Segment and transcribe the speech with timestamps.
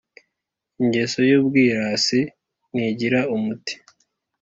[0.81, 2.19] Ingeso y’ubwirasi
[2.73, 3.73] ntigira umuti,